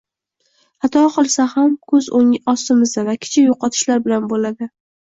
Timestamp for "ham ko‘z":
1.53-2.09